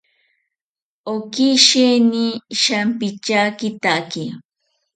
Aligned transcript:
Oki 1.13 1.47
sheeni 1.65 2.25
shampityakitaki 2.61 4.23